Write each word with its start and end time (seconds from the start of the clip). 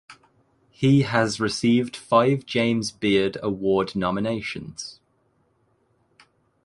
He 0.71 1.03
has 1.03 1.39
received 1.39 1.95
five 1.95 2.47
James 2.47 2.91
Beard 2.91 3.37
Award 3.43 3.95
nominations. 3.95 4.99